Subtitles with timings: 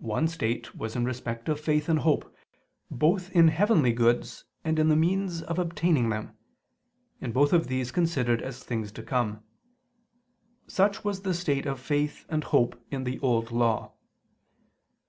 [0.00, 2.34] One state was in respect of faith and hope,
[2.90, 6.36] both in heavenly goods, and in the means of obtaining them
[7.20, 9.44] in both of these considered as things to come.
[10.66, 13.92] Such was the state of faith and hope in the Old Law.